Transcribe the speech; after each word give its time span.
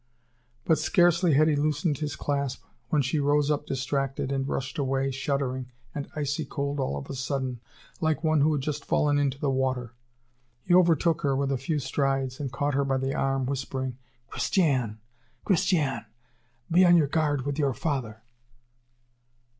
But 0.65 0.79
scarcely 0.79 1.35
had 1.35 1.47
he 1.47 1.55
loosened 1.55 1.99
his 1.99 2.15
clasp 2.15 2.63
when 2.89 3.03
she 3.03 3.19
rose 3.19 3.51
up 3.51 3.67
distracted, 3.67 4.31
and 4.31 4.47
rushed 4.49 4.79
away 4.79 5.11
shuddering 5.11 5.71
and 5.93 6.09
icy 6.15 6.43
cold 6.43 6.79
all 6.79 6.97
of 6.97 7.07
a 7.07 7.13
sudden, 7.13 7.59
like 7.99 8.23
one 8.23 8.41
who 8.41 8.51
had 8.51 8.63
just 8.63 8.83
fallen 8.83 9.19
into 9.19 9.37
the 9.37 9.51
water. 9.51 9.93
He 10.63 10.73
overtook 10.73 11.21
her 11.21 11.35
with 11.35 11.51
a 11.51 11.57
few 11.59 11.77
strides, 11.77 12.39
and 12.39 12.51
caught 12.51 12.73
her 12.73 12.83
by 12.83 12.97
the 12.97 13.13
arm, 13.13 13.45
whispering: 13.45 13.99
"Christiane, 14.27 14.97
Christiane! 15.45 16.05
Be 16.71 16.83
on 16.83 16.97
your 16.97 17.05
guard 17.05 17.45
with 17.45 17.59
your 17.59 17.75
father!" 17.75 18.23